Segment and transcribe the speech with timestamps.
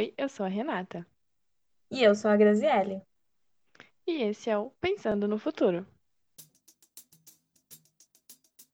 [0.00, 1.06] Oi, eu sou a Renata.
[1.90, 3.02] E eu sou a Graziele.
[4.06, 5.86] E esse é o Pensando no Futuro.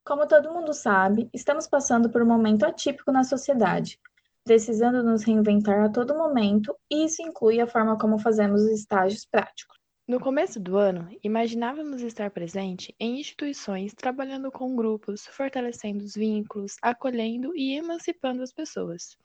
[0.05, 3.99] Como todo mundo sabe, estamos passando por um momento atípico na sociedade,
[4.45, 9.25] precisando nos reinventar a todo momento, e isso inclui a forma como fazemos os estágios
[9.25, 9.77] práticos.
[10.07, 16.77] No começo do ano, imaginávamos estar presente em instituições trabalhando com grupos, fortalecendo os vínculos,
[16.81, 19.17] acolhendo e emancipando as pessoas.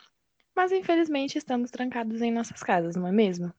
[0.55, 3.53] Mas infelizmente estamos trancados em nossas casas, não é mesmo?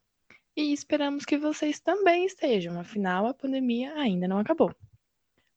[0.55, 4.73] E esperamos que vocês também estejam, afinal a pandemia ainda não acabou.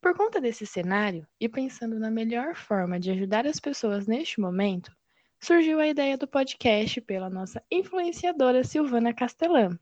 [0.00, 4.90] Por conta desse cenário, e pensando na melhor forma de ajudar as pessoas neste momento,
[5.38, 9.78] surgiu a ideia do podcast pela nossa influenciadora Silvana Castelã,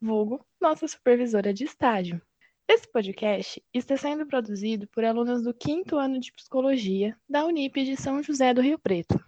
[0.00, 2.20] vulgo nossa supervisora de estágio.
[2.68, 7.96] Esse podcast está sendo produzido por alunos do quinto ano de psicologia da Unip de
[7.96, 9.18] São José do Rio Preto.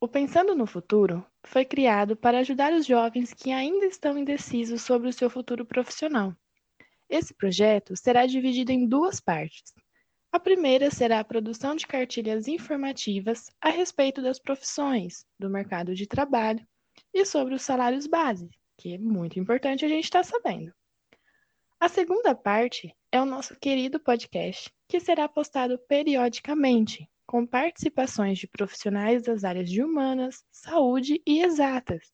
[0.00, 5.08] O Pensando no Futuro foi criado para ajudar os jovens que ainda estão indecisos sobre
[5.08, 6.36] o seu futuro profissional
[7.08, 9.72] esse projeto será dividido em duas partes.
[10.32, 16.06] A primeira será a produção de cartilhas informativas a respeito das profissões, do mercado de
[16.06, 16.66] trabalho
[17.14, 20.74] e sobre os salários base, que é muito importante a gente estar tá sabendo.
[21.78, 28.46] A segunda parte é o nosso querido podcast, que será postado periodicamente, com participações de
[28.46, 32.12] profissionais das áreas de humanas, saúde e exatas,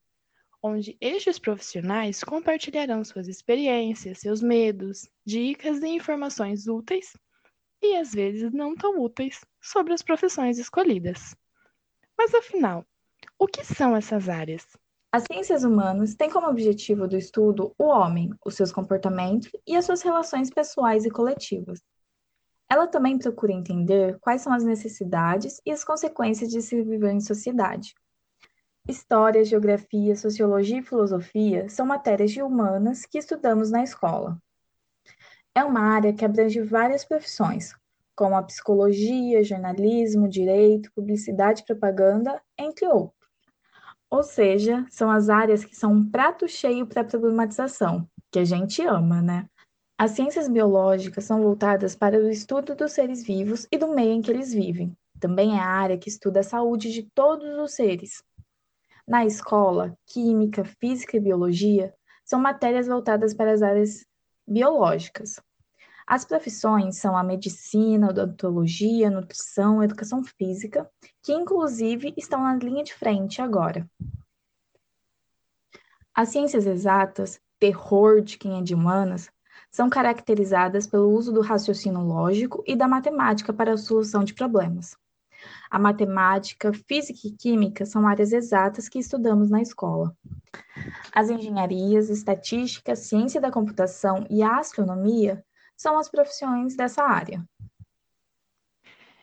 [0.63, 7.13] onde estes profissionais compartilharão suas experiências, seus medos, dicas e informações úteis
[7.83, 11.35] e às vezes não tão úteis sobre as profissões escolhidas.
[12.17, 12.87] Mas afinal,
[13.39, 14.65] o que são essas áreas?
[15.11, 19.85] As ciências humanas têm como objetivo do estudo o homem, os seus comportamentos e as
[19.85, 21.81] suas relações pessoais e coletivas.
[22.73, 27.21] Ela também procura entender quais são as necessidades e as consequências de se viver em
[27.21, 27.95] sociedade,
[28.89, 34.37] História, geografia, sociologia e filosofia são matérias humanas que estudamos na escola.
[35.55, 37.73] É uma área que abrange várias profissões,
[38.17, 43.31] como a psicologia, jornalismo, direito, publicidade e propaganda, entre outros.
[44.11, 48.83] Ou seja, são as áreas que são um prato cheio para problematização, que a gente
[48.83, 49.49] ama, né?
[50.03, 54.21] As ciências biológicas são voltadas para o estudo dos seres vivos e do meio em
[54.21, 54.97] que eles vivem.
[55.21, 58.21] Também é a área que estuda a saúde de todos os seres,
[59.07, 64.05] na escola, química, física e biologia são matérias voltadas para as áreas
[64.45, 65.41] biológicas.
[66.05, 70.91] As profissões são a medicina, odontologia, nutrição, educação física,
[71.23, 73.89] que inclusive estão na linha de frente agora.
[76.13, 79.31] As ciências exatas, terror de quem é de humanas,
[79.73, 84.95] são caracterizadas pelo uso do raciocínio lógico e da matemática para a solução de problemas.
[85.71, 90.15] A matemática, física e química são áreas exatas que estudamos na escola.
[91.11, 95.45] As engenharias, estatística, ciência da computação e a astronomia
[95.75, 97.43] são as profissões dessa área.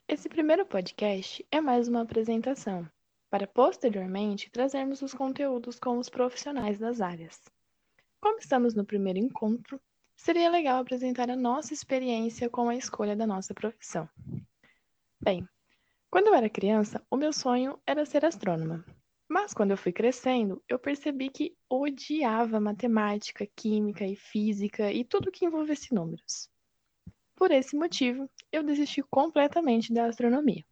[0.08, 2.90] Esse primeiro podcast é mais uma apresentação,
[3.30, 7.40] para posteriormente trazermos os conteúdos com os profissionais das áreas.
[8.20, 9.80] Como estamos no primeiro encontro,
[10.20, 14.08] seria legal apresentar a nossa experiência com a escolha da nossa profissão.
[15.22, 15.48] Bem,
[16.12, 18.84] quando eu era criança, o meu sonho era ser astrônoma.
[19.30, 25.32] Mas quando eu fui crescendo, eu percebi que odiava matemática, química e física e tudo
[25.32, 26.50] que envolvesse números.
[27.34, 30.66] Por esse motivo, eu desisti completamente da astronomia.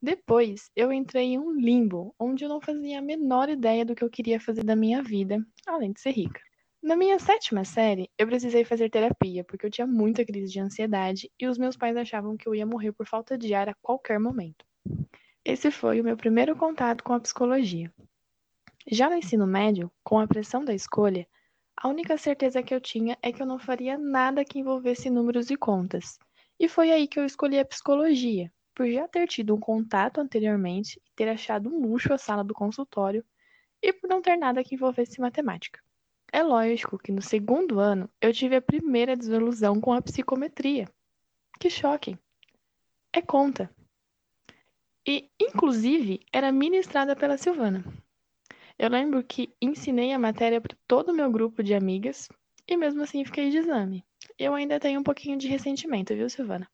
[0.00, 4.04] Depois, eu entrei em um limbo onde eu não fazia a menor ideia do que
[4.04, 6.40] eu queria fazer da minha vida, além de ser rica.
[6.82, 11.30] Na minha sétima série, eu precisei fazer terapia porque eu tinha muita crise de ansiedade
[11.38, 14.18] e os meus pais achavam que eu ia morrer por falta de ar a qualquer
[14.18, 14.66] momento.
[15.44, 17.88] Esse foi o meu primeiro contato com a psicologia.
[18.90, 21.24] Já no ensino médio, com a pressão da escolha,
[21.76, 25.50] a única certeza que eu tinha é que eu não faria nada que envolvesse números
[25.50, 26.18] e contas.
[26.58, 31.00] E foi aí que eu escolhi a psicologia, por já ter tido um contato anteriormente
[31.06, 33.24] e ter achado um luxo a sala do consultório,
[33.80, 35.80] e por não ter nada que envolvesse matemática.
[36.32, 40.88] É lógico que no segundo ano eu tive a primeira desilusão com a psicometria.
[41.60, 42.18] Que choque!
[43.12, 43.70] É conta.
[45.06, 47.84] E, inclusive, era ministrada pela Silvana.
[48.78, 52.30] Eu lembro que ensinei a matéria para todo o meu grupo de amigas
[52.66, 54.02] e mesmo assim fiquei de exame.
[54.38, 56.66] Eu ainda tenho um pouquinho de ressentimento, viu, Silvana?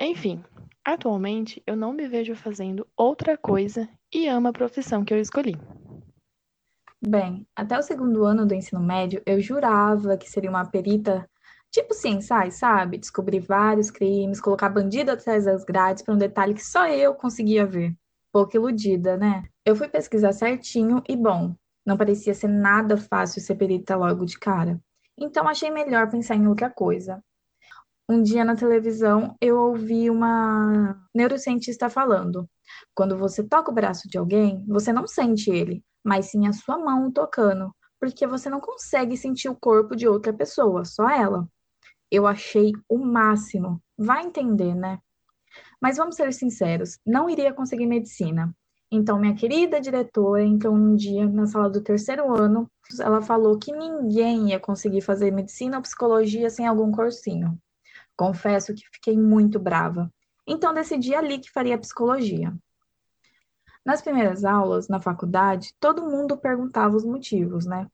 [0.00, 0.42] Enfim,
[0.82, 5.54] atualmente eu não me vejo fazendo outra coisa e amo a profissão que eu escolhi.
[7.06, 11.28] Bem, até o segundo ano do ensino médio, eu jurava que seria uma perita
[11.70, 12.98] tipo CSI, sabe?
[12.98, 17.66] Descobrir vários crimes, colocar bandido atrás das grades para um detalhe que só eu conseguia
[17.66, 17.94] ver.
[18.32, 19.44] Pouco iludida, né?
[19.64, 21.54] Eu fui pesquisar certinho e, bom,
[21.86, 24.80] Não parecia ser nada fácil ser perita logo de cara.
[25.18, 27.22] Então achei melhor pensar em outra coisa.
[28.08, 32.48] Um dia na televisão eu ouvi uma neurocientista falando:
[32.94, 36.78] quando você toca o braço de alguém, você não sente ele, mas sim a sua
[36.78, 41.48] mão tocando, porque você não consegue sentir o corpo de outra pessoa, só ela.
[42.10, 43.82] Eu achei o máximo.
[43.96, 44.98] Vai entender, né?
[45.80, 48.54] Mas vamos ser sinceros, não iria conseguir medicina.
[48.90, 52.70] Então, minha querida diretora entrou um dia na sala do terceiro ano,
[53.00, 57.58] ela falou que ninguém ia conseguir fazer medicina ou psicologia sem algum cursinho.
[58.16, 60.10] Confesso que fiquei muito brava.
[60.46, 62.54] Então, decidi ali que faria psicologia.
[63.84, 67.86] Nas primeiras aulas, na faculdade, todo mundo perguntava os motivos, né?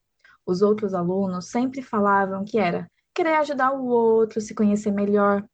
[0.45, 5.45] Os outros alunos sempre falavam que era querer ajudar o outro, se conhecer melhor.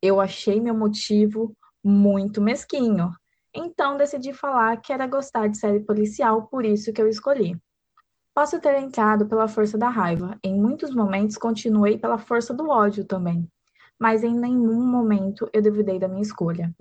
[0.00, 3.10] Eu achei meu motivo muito mesquinho.
[3.54, 7.60] Então decidi falar que era gostar de série policial, por isso que eu escolhi.
[8.34, 13.04] Posso ter entrado pela força da raiva, em muitos momentos continuei pela força do ódio
[13.04, 13.46] também,
[13.98, 16.74] mas em nenhum momento eu duvidei da minha escolha.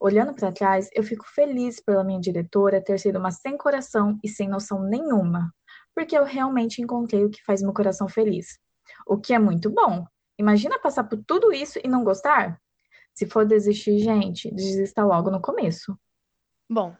[0.00, 4.28] Olhando para trás, eu fico feliz pela minha diretora ter sido uma sem coração e
[4.28, 5.54] sem noção nenhuma,
[5.94, 8.58] porque eu realmente encontrei o que faz meu coração feliz.
[9.06, 10.06] O que é muito bom.
[10.38, 12.58] Imagina passar por tudo isso e não gostar?
[13.14, 15.94] Se for desistir, gente, desista logo no começo.
[16.66, 16.96] Bom,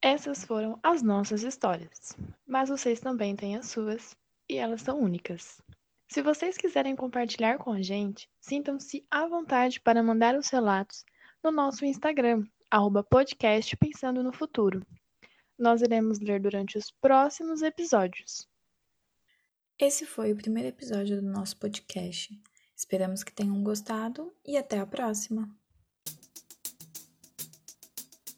[0.00, 2.16] essas foram as nossas histórias,
[2.46, 4.14] mas vocês também têm as suas
[4.48, 5.60] e elas são únicas.
[6.08, 11.04] Se vocês quiserem compartilhar com a gente, sintam-se à vontade para mandar os relatos
[11.44, 14.80] no nosso Instagram, arroba podcast Pensando no Futuro.
[15.58, 18.48] Nós iremos ler durante os próximos episódios.
[19.78, 22.34] Esse foi o primeiro episódio do nosso podcast.
[22.74, 25.63] Esperamos que tenham gostado e até a próxima!